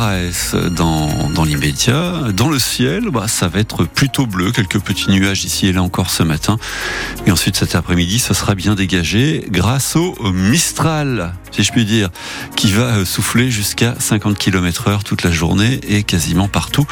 Dans, 0.00 1.44
l'immédiat. 1.44 2.32
Dans 2.32 2.48
le 2.48 2.58
ciel, 2.58 3.10
bah, 3.10 3.28
ça 3.28 3.48
va 3.48 3.58
être 3.58 3.84
plutôt 3.84 4.26
bleu, 4.26 4.50
quelques 4.50 4.80
petits 4.80 5.10
nuages 5.10 5.44
ici 5.44 5.66
et 5.66 5.72
là 5.74 5.82
encore 5.82 6.08
ce 6.08 6.22
matin. 6.22 6.56
Et 7.26 7.30
ensuite 7.30 7.56
cet 7.56 7.74
après-midi, 7.74 8.18
ce 8.18 8.32
sera 8.32 8.54
bien 8.54 8.74
dégagé 8.74 9.44
grâce 9.50 9.96
au 9.96 10.32
Mistral, 10.32 11.34
si 11.50 11.64
je 11.64 11.70
puis 11.70 11.84
dire, 11.84 12.08
qui 12.56 12.72
va 12.72 13.04
souffler 13.04 13.50
jusqu'à 13.50 13.94
50 13.98 14.38
km 14.38 14.88
heure 14.88 15.04
toute 15.04 15.22
la 15.22 15.30
journée 15.30 15.80
et 15.86 16.02
quasiment 16.02 16.48
partout 16.48 16.86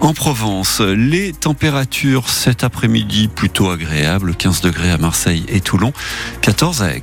en 0.00 0.14
Provence. 0.14 0.80
Les 0.80 1.32
températures 1.32 2.28
cet 2.28 2.62
après-midi 2.62 3.26
plutôt 3.26 3.70
agréables, 3.70 4.36
15 4.36 4.60
degrés 4.60 4.92
à 4.92 4.98
Marseille 4.98 5.44
et 5.48 5.60
Toulon, 5.60 5.92
14 6.42 6.82
à 6.82 6.94
Aix. 6.94 7.02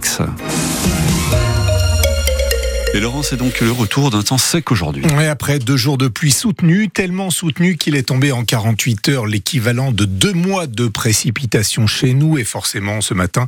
Et 2.94 3.00
Laurent, 3.00 3.22
c'est 3.22 3.38
donc 3.38 3.60
le 3.60 3.72
retour 3.72 4.10
d'un 4.10 4.24
temps 4.24 4.40
sec 4.40 4.72
aujourd'hui. 4.72 5.06
Après 5.30 5.60
deux 5.60 5.78
jours 5.78 5.98
de 5.98 6.08
pluie 6.08 6.32
soutenue, 6.32 6.90
tellement 6.90 7.30
soutenue 7.30 7.78
qu'il 7.78 7.96
est 7.96 8.04
tombé 8.04 8.32
en 8.32 8.44
48 8.44 9.10
heures 9.10 9.26
l'équivalent 9.28 9.92
de 9.92 10.06
deux 10.06 10.34
mois 10.34 10.66
de 10.66 10.88
précipitations 10.88 11.86
chez 11.86 12.14
nous. 12.14 12.38
Et 12.38 12.44
forcément, 12.44 13.02
ce 13.02 13.14
matin, 13.14 13.46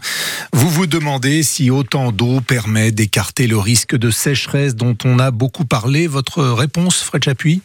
vous 0.53 0.69
vous 0.69 0.85
demandez 0.85 1.41
si 1.41 1.71
autant 1.71 2.11
d'eau 2.11 2.39
permet 2.39 2.91
d'écarter 2.91 3.47
le 3.47 3.57
risque 3.57 3.95
de 3.95 4.11
sécheresse 4.11 4.75
dont 4.75 4.97
on 5.05 5.17
a 5.17 5.31
beaucoup 5.31 5.65
parlé. 5.65 6.05
Votre 6.05 6.43
réponse, 6.43 7.01
Fred 7.01 7.23
Chapuis? 7.23 7.61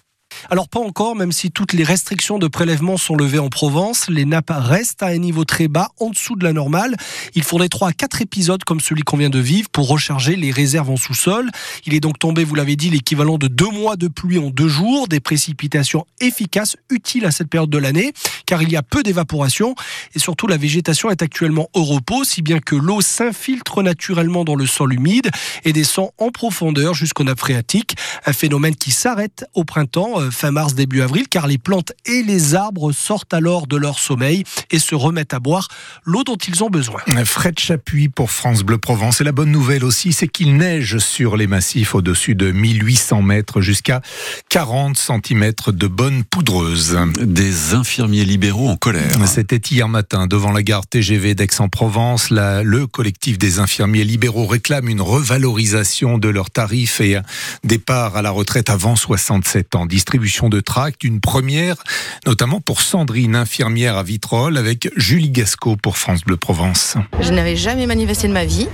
Alors 0.50 0.68
pas 0.68 0.80
encore, 0.80 1.16
même 1.16 1.32
si 1.32 1.50
toutes 1.50 1.72
les 1.72 1.84
restrictions 1.84 2.38
de 2.38 2.48
prélèvement 2.48 2.96
sont 2.96 3.16
levées 3.16 3.38
en 3.38 3.48
Provence, 3.48 4.08
les 4.08 4.24
nappes 4.24 4.52
restent 4.54 5.02
à 5.02 5.06
un 5.06 5.18
niveau 5.18 5.45
très 5.45 5.68
bas, 5.68 5.88
en 5.98 6.10
dessous 6.10 6.36
de 6.36 6.45
la 6.45 6.52
normale. 6.52 6.96
Il 7.34 7.42
faudrait 7.42 7.68
3 7.68 7.88
à 7.88 7.92
4 7.92 8.22
épisodes 8.22 8.64
comme 8.64 8.80
celui 8.80 9.02
qu'on 9.02 9.16
vient 9.16 9.30
de 9.30 9.38
vivre 9.38 9.68
pour 9.70 9.88
recharger 9.88 10.36
les 10.36 10.50
réserves 10.50 10.90
en 10.90 10.96
sous-sol. 10.96 11.50
Il 11.84 11.95
est 11.95 12.00
donc 12.00 12.18
tombé, 12.18 12.45
vous 12.45 12.54
l'avez 12.54 12.76
dit, 12.76 12.90
l'équivalent 12.90 13.38
de 13.38 13.48
deux 13.48 13.70
mois 13.70 13.96
de 13.96 14.09
pluie 14.09 14.38
en 14.38 14.50
deux 14.50 14.68
jours, 14.68 15.09
des 15.09 15.20
précipitations 15.20 16.06
efficaces, 16.20 16.76
utiles 16.90 17.26
à 17.26 17.30
cette 17.30 17.48
période 17.48 17.70
de 17.70 17.78
l'année, 17.78 18.12
car 18.46 18.62
il 18.62 18.70
y 18.70 18.76
a 18.76 18.82
peu 18.82 19.02
d'évaporation 19.02 19.74
et 20.14 20.18
surtout 20.18 20.46
la 20.46 20.57
végétation 20.57 21.10
est 21.10 21.23
actuellement 21.23 21.68
au 21.74 21.84
repos, 21.84 22.24
si 22.24 22.42
bien 22.42 22.59
que 22.59 22.74
l'eau 22.74 23.01
s'infiltre 23.01 23.82
naturellement 23.82 24.45
dans 24.45 24.54
le 24.54 24.66
sol 24.66 24.95
humide 24.95 25.30
et 25.64 25.73
descend 25.73 26.10
en 26.18 26.30
profondeur 26.30 26.95
jusqu'au 26.95 27.24
nappe 27.24 27.40
phréatique, 27.40 27.96
un 28.24 28.32
phénomène 28.32 28.76
qui 28.76 28.90
s'arrête 28.90 29.46
au 29.54 29.64
printemps 29.64 30.20
euh, 30.20 30.30
fin 30.37 30.51
mars, 30.51 30.74
début 30.74 31.01
avril, 31.01 31.26
car 31.29 31.46
les 31.46 31.59
plantes 31.59 31.92
et 32.04 32.23
les 32.23 32.54
arbres 32.54 32.92
sortent 32.92 33.32
alors 33.32 33.66
de 33.66 33.76
leur 33.76 33.98
sommeil 33.98 34.45
et 34.70 34.79
se 34.79 34.95
remettent 34.95 35.34
à 35.34 35.40
boire 35.40 35.68
l'eau 36.04 36.24
dont 36.24 36.37
ils 36.37 36.62
ont 36.62 36.68
besoin. 36.68 37.01
Fred 37.24 37.59
Chapuis 37.59 38.09
pour 38.09 38.30
France 38.30 38.62
Bleu 38.62 38.79
Provence. 38.79 39.20
Et 39.20 39.24
la 39.24 39.32
bonne 39.32 39.51
nouvelle 39.51 39.82
aussi, 39.82 40.12
c'est 40.12 40.29
qu'il 40.29 40.57
neige 40.57 40.98
sur 40.98 41.37
les 41.37 41.46
massifs 41.46 41.95
au-dessus 41.95 42.34
de 42.34 42.52
1800 42.52 43.23
mètres 43.23 43.60
jusqu'à 43.62 44.02
40 44.51 44.96
cm 44.98 45.52
de 45.68 45.87
bonne 45.87 46.23
poudreuse. 46.24 46.98
Des 47.20 47.74
infirmiers 47.74 48.24
libéraux 48.24 48.68
en 48.68 48.76
colère. 48.76 49.26
C'était 49.26 49.57
hier 49.57 49.88
matin 49.88 50.26
devant 50.26 50.52
la 50.52 50.62
gare 50.62 50.87
TGV 50.87 51.34
d'Aix-en-Provence. 51.34 52.29
Le 52.30 52.87
collectif 52.87 53.38
des 53.38 53.59
infirmiers 53.59 54.04
libéraux 54.04 54.46
réclame 54.46 54.88
une 54.88 55.01
revalorisation 55.01 56.18
de 56.18 56.29
leurs 56.29 56.51
tarifs 56.51 57.01
et 57.01 57.16
un 57.16 57.23
départ 57.64 58.16
à 58.16 58.23
la 58.23 58.30
retraite 58.30 58.68
avant 58.68 58.96
67 58.96 59.74
ans 59.74 59.87
distribution 60.16 60.48
de 60.48 60.60
tracts, 60.60 61.04
une 61.04 61.20
première, 61.20 61.76
notamment 62.24 62.62
pour 62.62 62.80
Sandrine, 62.80 63.36
infirmière 63.36 63.98
à 63.98 64.03
Vitrolles, 64.03 64.56
avec 64.56 64.91
Julie 64.97 65.28
Gasco 65.28 65.76
pour 65.76 65.98
France 65.98 66.22
Bleu 66.22 66.38
Provence. 66.38 66.97
Je 67.20 67.32
n'avais 67.32 67.54
jamais 67.54 67.86
manifesté 67.86 68.26
de 68.26 68.32
ma 68.32 68.47
vie. 68.47 68.66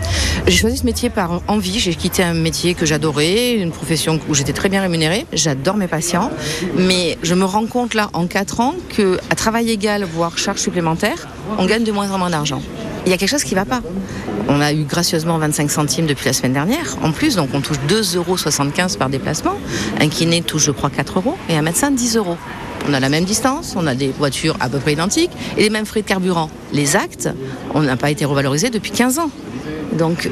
J'ai 0.47 0.57
choisi 0.57 0.77
ce 0.77 0.85
métier 0.85 1.11
par 1.11 1.43
envie. 1.49 1.81
J'ai 1.81 1.97
quitté 1.97 2.23
un 2.23 2.35
métier 2.35 2.75
que 2.75 2.87
j'adorais, 2.87 3.55
une 3.55 3.73
profession 3.73 4.21
où 4.29 4.35
j'étais 4.35 4.53
très 4.53 4.69
bien 4.69 4.83
rémunérée. 4.83 5.27
J'adore 5.33 5.77
mes 5.77 5.89
patients, 5.89 6.31
mais 6.77 7.19
je 7.25 7.35
me 7.35 7.45
rends 7.45 7.67
compte 7.67 7.95
là, 7.95 8.09
en 8.13 8.29
4 8.29 8.61
ans, 8.61 8.77
que 8.97 9.19
à 9.29 9.35
travail 9.35 9.69
égal, 9.69 10.05
voire 10.05 10.39
charge 10.39 10.61
supplémentaire, 10.61 11.27
on 11.59 11.67
gagne 11.67 11.83
de 11.83 11.91
moins 11.91 12.09
en 12.13 12.19
moins 12.19 12.31
d'argent 12.31 12.63
il 13.07 13.11
y 13.11 13.15
a 13.15 13.19
quelque 13.19 13.29
chose 13.29 13.45
qui 13.45 13.55
ne 13.55 13.61
va 13.61 13.65
pas. 13.65 13.81
On 14.49 14.61
a 14.61 14.73
eu 14.73 14.85
gracieusement 14.85 15.39
25 15.39 15.71
centimes 15.71 16.07
depuis 16.07 16.27
la 16.27 16.33
semaine 16.33 16.53
dernière, 16.53 16.97
en 17.03 17.13
plus, 17.13 17.37
donc 17.37 17.51
on 17.55 17.61
touche 17.61 17.79
2,75 17.89 18.17
euros 18.17 18.37
par 18.99 19.09
déplacement. 19.09 19.57
Un 20.01 20.09
kiné 20.09 20.43
touche, 20.43 20.65
je 20.65 20.71
crois, 20.71 20.91
4 20.91 21.19
euros 21.19 21.37
et 21.49 21.57
un 21.57 21.63
médecin 21.63 21.91
10 21.91 22.17
euros. 22.17 22.37
On 22.89 22.95
a 22.95 23.01
la 23.01 23.09
même 23.09 23.25
distance, 23.25 23.75
on 23.77 23.87
a 23.87 23.95
des 23.95 24.09
voitures 24.09 24.57
à 24.61 24.69
peu 24.69 24.79
près 24.79 24.93
identiques 24.93 25.31
et 25.57 25.63
les 25.63 25.71
mêmes 25.71 25.87
frais 25.87 26.03
de 26.03 26.07
carburant. 26.07 26.51
Les 26.73 26.97
actes, 26.97 27.29
on 27.75 27.83
n'a 27.83 27.97
pas 27.97 28.11
été 28.11 28.25
revalorisés 28.25 28.71
depuis 28.71 28.91
15 28.91 29.19
ans. 29.19 29.31
Donc, 29.93 30.29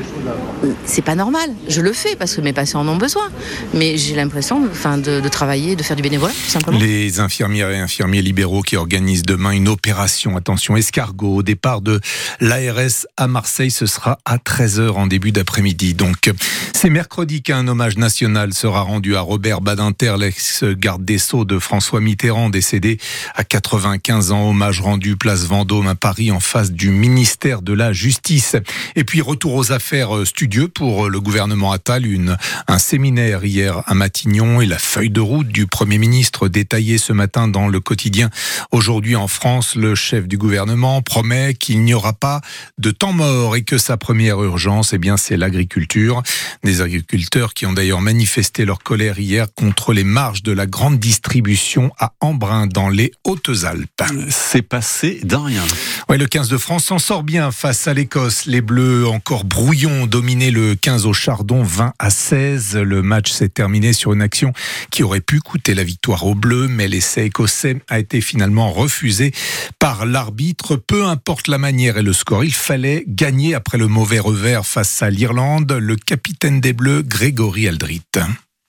c'est 0.84 1.02
pas 1.02 1.14
normal. 1.14 1.50
Je 1.68 1.80
le 1.80 1.92
fais 1.92 2.16
parce 2.16 2.34
que 2.34 2.40
mes 2.40 2.52
patients 2.52 2.80
en 2.80 2.88
ont 2.88 2.96
besoin. 2.96 3.28
Mais 3.74 3.98
j'ai 3.98 4.14
l'impression 4.14 4.66
enfin, 4.70 4.98
de, 4.98 5.20
travailler, 5.28 5.76
de 5.76 5.82
faire 5.82 5.96
du 5.96 6.02
bénévolat, 6.02 6.32
tout 6.32 6.50
simplement. 6.50 6.78
Les 6.78 7.20
infirmières 7.20 7.70
et 7.70 7.78
infirmiers 7.78 8.22
libéraux 8.22 8.62
qui 8.62 8.76
organisent 8.76 9.22
demain 9.22 9.50
une 9.50 9.68
opération, 9.68 10.36
attention, 10.36 10.76
escargot, 10.76 11.36
au 11.36 11.42
départ 11.42 11.82
de 11.82 12.00
l'ARS 12.40 13.06
à 13.16 13.26
Marseille, 13.26 13.70
ce 13.70 13.86
sera 13.86 14.18
à 14.24 14.38
13h 14.38 14.92
en 14.92 15.06
début 15.06 15.32
d'après-midi. 15.32 15.94
Donc, 15.94 16.30
c'est 16.72 16.90
mercredi 16.90 17.42
qu'un 17.42 17.68
hommage 17.68 17.98
national 17.98 18.54
sera 18.54 18.80
rendu 18.80 19.14
à 19.14 19.20
Robert 19.20 19.60
Badinter, 19.60 20.16
l'ex-garde 20.18 21.04
des 21.04 21.18
Sceaux 21.18 21.44
de 21.44 21.58
François 21.58 22.00
Mitterrand, 22.00 22.48
décédé 22.48 22.98
à 23.34 23.44
95 23.44 24.32
ans. 24.32 24.48
Hommage 24.48 24.80
rendu 24.80 25.16
place 25.16 25.44
Vendôme 25.44 25.86
à 25.86 25.94
Paris 25.94 26.29
en 26.30 26.40
face 26.40 26.72
du 26.72 26.90
ministère 26.90 27.62
de 27.62 27.72
la 27.72 27.92
Justice. 27.92 28.56
Et 28.96 29.04
puis, 29.04 29.20
retour 29.20 29.54
aux 29.54 29.72
affaires 29.72 30.16
euh, 30.16 30.24
studieux 30.24 30.68
pour 30.68 31.06
euh, 31.06 31.08
le 31.08 31.20
gouvernement 31.20 31.72
Attal. 31.72 32.06
Une, 32.06 32.36
un 32.68 32.78
séminaire 32.78 33.44
hier 33.44 33.82
à 33.86 33.94
Matignon 33.94 34.60
et 34.60 34.66
la 34.66 34.78
feuille 34.78 35.10
de 35.10 35.20
route 35.20 35.48
du 35.48 35.66
Premier 35.66 35.98
ministre 35.98 36.48
détaillée 36.48 36.98
ce 36.98 37.12
matin 37.12 37.48
dans 37.48 37.68
le 37.68 37.80
quotidien. 37.80 38.30
Aujourd'hui 38.70 39.16
en 39.16 39.28
France, 39.28 39.74
le 39.74 39.94
chef 39.94 40.28
du 40.28 40.38
gouvernement 40.38 41.02
promet 41.02 41.54
qu'il 41.54 41.82
n'y 41.82 41.94
aura 41.94 42.12
pas 42.12 42.40
de 42.78 42.90
temps 42.90 43.12
mort 43.12 43.56
et 43.56 43.62
que 43.62 43.78
sa 43.78 43.96
première 43.96 44.42
urgence, 44.42 44.92
eh 44.92 44.98
bien, 44.98 45.16
c'est 45.16 45.36
l'agriculture. 45.36 46.22
Des 46.64 46.80
agriculteurs 46.80 47.54
qui 47.54 47.66
ont 47.66 47.72
d'ailleurs 47.72 48.00
manifesté 48.00 48.64
leur 48.64 48.80
colère 48.80 49.18
hier 49.18 49.46
contre 49.54 49.92
les 49.92 50.04
marges 50.04 50.42
de 50.42 50.52
la 50.52 50.66
grande 50.66 50.98
distribution 50.98 51.92
à 51.98 52.12
Embrun 52.20 52.66
dans 52.66 52.88
les 52.88 53.12
Hautes-Alpes. 53.24 54.02
C'est 54.28 54.62
passé 54.62 55.20
d'un 55.22 55.44
rien. 55.44 55.64
Ouais, 56.08 56.18
le 56.20 56.26
15 56.26 56.50
de 56.50 56.58
France 56.58 56.84
s'en 56.84 56.98
sort 56.98 57.22
bien 57.22 57.50
face 57.50 57.88
à 57.88 57.94
l'Écosse. 57.94 58.44
Les 58.44 58.60
Bleus 58.60 59.08
encore 59.08 59.44
brouillon, 59.44 60.06
dominé 60.06 60.50
le 60.50 60.74
15 60.74 61.06
au 61.06 61.14
Chardon, 61.14 61.62
20 61.62 61.94
à 61.98 62.10
16. 62.10 62.76
Le 62.76 63.00
match 63.00 63.32
s'est 63.32 63.48
terminé 63.48 63.94
sur 63.94 64.12
une 64.12 64.20
action 64.20 64.52
qui 64.90 65.02
aurait 65.02 65.22
pu 65.22 65.40
coûter 65.40 65.72
la 65.74 65.82
victoire 65.82 66.26
aux 66.26 66.34
Bleus, 66.34 66.68
mais 66.68 66.88
l'essai 66.88 67.24
écossais 67.24 67.78
a 67.88 67.98
été 67.98 68.20
finalement 68.20 68.70
refusé 68.70 69.32
par 69.78 70.04
l'arbitre. 70.04 70.76
Peu 70.76 71.06
importe 71.06 71.48
la 71.48 71.56
manière 71.56 71.96
et 71.96 72.02
le 72.02 72.12
score, 72.12 72.44
il 72.44 72.52
fallait 72.52 73.02
gagner 73.08 73.54
après 73.54 73.78
le 73.78 73.88
mauvais 73.88 74.18
revers 74.18 74.66
face 74.66 75.00
à 75.00 75.08
l'Irlande. 75.08 75.72
Le 75.72 75.96
capitaine 75.96 76.60
des 76.60 76.74
Bleus, 76.74 77.02
Grégory 77.02 77.66
Aldrit. 77.66 78.02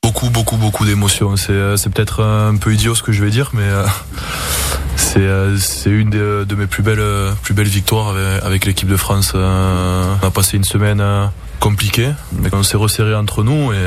Beaucoup, 0.02 0.30
beaucoup, 0.30 0.56
beaucoup 0.56 0.86
d'émotions. 0.86 1.36
C'est, 1.36 1.52
euh, 1.52 1.76
peut-être 1.76 2.24
un 2.24 2.56
peu 2.56 2.74
idiot 2.74 2.96
ce 2.96 3.04
que 3.04 3.12
je 3.12 3.22
vais 3.22 3.30
dire, 3.30 3.52
mais 3.54 3.64
euh, 3.64 3.86
c'est 5.02 5.90
une 5.90 6.10
de, 6.10 6.56
mes 6.56 6.68
plus 6.68 6.84
belles, 6.84 7.00
euh, 7.00 7.34
plus 7.42 7.54
belles 7.54 7.68
victoires 7.68 8.16
avec, 8.44 8.66
l'équipe 8.66 8.88
de 8.88 8.98
France. 8.98 9.34
Euh, 9.36 10.16
on 10.22 10.28
a 10.28 10.32
passé 10.32 10.58
une 10.58 10.64
semaine 10.64 11.04
compliquée, 11.60 12.10
mais 12.34 12.50
on 12.54 12.64
s'est 12.64 12.78
resserré 12.78 13.14
entre 13.14 13.44
nous 13.44 13.72
et 13.72 13.78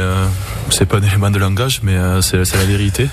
c'est 0.71 0.87
pas 0.87 0.99
un 0.99 1.03
élément 1.09 1.31
de 1.31 1.39
langage, 1.39 1.81
mais 1.83 1.97
c'est 2.21 2.55
la 2.55 2.65
vérité. 2.65 3.09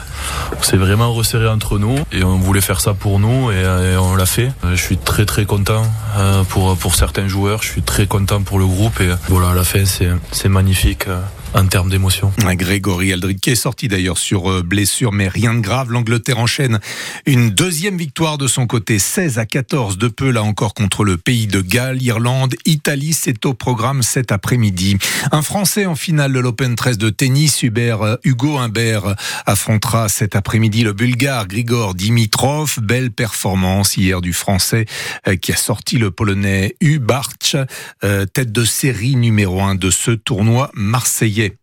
On 0.59 0.63
s'est 0.63 0.78
vraiment 0.78 1.13
resserré 1.13 1.47
entre 1.47 1.79
nous 1.79 1.97
et 2.11 2.23
on 2.23 2.38
voulait 2.38 2.61
faire 2.61 2.81
ça 2.81 2.94
pour 2.94 3.19
nous 3.19 3.51
et, 3.51 3.66
on 3.97 4.16
l'a 4.16 4.25
fait. 4.25 4.51
Je 4.69 4.81
suis 4.81 4.97
très 4.97 5.25
très 5.25 5.45
content 5.45 5.84
pour, 6.50 6.78
pour 6.78 6.95
certains 6.95 7.28
joueurs, 7.28 7.63
je 7.63 7.69
suis 7.69 7.81
très 7.81 8.07
content 8.07 8.41
pour 8.41 8.59
le 8.59 8.66
groupe 8.66 9.00
et 9.01 9.09
voilà, 9.29 9.50
à 9.50 9.56
la 9.56 9.63
fin 9.63 9.84
c'est 9.85 10.50
magnifique 10.50 11.06
en 11.53 11.66
termes 11.66 11.89
d'émotion. 11.89 12.31
Grégory 12.56 13.12
Aldrit 13.12 13.35
qui 13.38 13.50
est 13.50 13.56
sorti 13.56 13.88
d'ailleurs 13.88 14.17
sur 14.17 14.50
euh, 14.50 14.63
blessure, 14.63 15.12
mais 15.12 15.28
rien 15.28 15.53
de 15.53 15.59
grave. 15.59 15.91
L'Angleterre 15.91 16.40
enchaîne 16.40 16.79
une 17.25 17.49
deuxième 17.49 17.97
victoire 17.97 18.37
de 18.37 18.47
son 18.47 18.67
côté, 18.67 18.99
16 18.99 19.40
à 19.40 19.46
14 19.46 19.97
de 19.97 20.08
peu 20.08 20.31
là 20.31 20.43
encore 20.43 20.73
contre 20.73 21.03
le 21.03 21.17
pays 21.17 21.47
de 21.47 21.61
Galles, 21.61 22.02
Irlande, 22.02 22.55
Italie. 22.66 23.14
C'est 23.14 23.46
au 23.46 23.53
programme 23.53 24.03
cet 24.03 24.31
après-midi. 24.31 24.97
Un 25.31 25.41
Français 25.41 25.85
en 25.85 25.96
finale 25.96 26.34
de 26.34 26.40
l'Open 26.40 26.75
13 26.75 26.97
de 26.97 27.09
tennis, 27.09 27.64
Hubert, 27.64 28.02
euh, 28.02 28.16
Hugo 28.23 28.58
Humbert 28.58 29.16
affrontera 29.46 30.09
cet 30.09 30.35
après-midi 30.35 30.84
le 30.84 30.93
Bulgare 30.93 31.47
Grigor 31.47 31.96
Dimitrov. 31.96 32.79
Belle 32.81 33.11
performance 33.11 33.97
hier 33.97 34.22
du 34.22 34.34
Français 34.34 34.85
euh, 35.28 35.35
qui 35.35 35.52
a 35.52 35.58
sorti 35.58 35.97
le 35.97 36.11
Polonais 36.11 36.75
Hubarch, 36.81 37.55
tête 38.34 38.52
de 38.52 38.64
série 38.66 39.16
numéro 39.16 39.61
1 39.61 39.75
de 39.75 39.90
ce 39.90 40.11
tournoi 40.11 40.72
marseillais. 40.73 41.41
bilgi. 41.41 41.60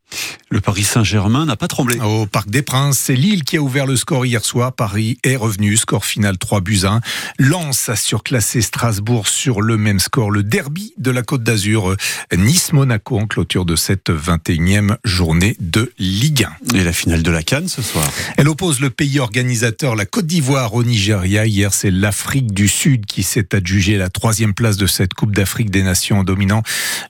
Le 0.51 0.61
Paris 0.63 0.85
Saint-Germain 0.85 1.45
n'a 1.45 1.57
pas 1.57 1.69
tremblé. 1.69 2.01
Au 2.01 2.25
Parc 2.25 2.49
des 2.49 2.63
Princes, 2.63 2.99
c'est 2.99 3.15
Lille 3.15 3.45
qui 3.45 3.59
a 3.59 3.61
ouvert 3.61 3.85
le 3.85 3.97
score 3.97 4.25
hier 4.25 4.43
soir. 4.43 4.73
Paris 4.73 5.19
est 5.23 5.37
revenu, 5.37 5.77
score 5.77 6.07
final 6.07 6.39
3 6.39 6.63
buts 6.63 6.81
1. 6.85 7.01
Lens 7.39 7.91
a 7.91 7.97
surclassé 7.97 8.63
Strasbourg 8.63 9.29
sur 9.29 9.61
le 9.61 9.77
même 9.77 9.99
score. 10.01 10.31
Le 10.31 10.43
derby 10.43 10.95
de 10.97 11.11
la 11.11 11.23
Côte 11.23 11.43
d'Azur, 11.43 11.95
Nice-Monaco 12.35 13.19
en 13.19 13.27
clôture 13.27 13.67
de 13.67 13.77
cette 13.77 14.09
21e 14.09 14.97
journée 15.05 15.55
de 15.61 15.93
Ligue 15.99 16.47
1. 16.73 16.79
Et 16.79 16.85
la 16.85 16.95
finale 16.95 17.23
de 17.23 17.31
la 17.31 17.43
Cannes 17.43 17.69
ce 17.69 17.83
soir 17.83 18.11
Elle 18.39 18.49
oppose 18.49 18.81
le 18.81 18.89
pays 18.89 19.19
organisateur, 19.21 19.97
la 19.97 20.07
Côte 20.07 20.27
d'Ivoire, 20.27 20.73
au 20.73 20.83
Nigeria. 20.83 21.45
Hier, 21.45 21.75
c'est 21.75 21.91
l'Afrique 21.91 22.53
du 22.55 22.69
Sud 22.69 23.05
qui 23.05 23.23
s'est 23.23 23.55
adjugé 23.55 23.99
la 23.99 24.09
troisième 24.09 24.55
place 24.55 24.79
de 24.79 24.87
cette 24.87 25.13
Coupe 25.13 25.35
d'Afrique 25.35 25.71
des 25.71 25.83
Nations 25.83 26.21
en 26.21 26.25
dominant 26.25 26.63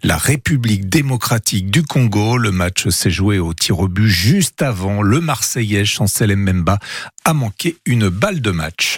la 0.03 0.17
République 0.17 0.89
démocratique 0.89 1.71
du 1.71 1.85
Congo. 1.85 2.37
Le 2.37 2.51
s'est 2.91 3.11
joué 3.11 3.39
au 3.39 3.55
tir 3.55 3.79
au 3.81 3.89
but 3.89 4.09
juste 4.09 4.63
avant. 4.63 5.03
Le 5.03 5.21
Marseillais 5.21 5.85
Chancel 5.85 6.35
Mbemba 6.35 6.79
a 7.25 7.35
manqué 7.35 7.77
une 7.85 8.09
balle 8.09 8.41
de 8.41 8.51
match. 8.51 8.97